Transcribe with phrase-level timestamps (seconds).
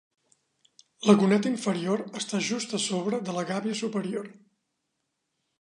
[1.09, 4.37] La goneta inferior està just a sobre de la gàbia superior.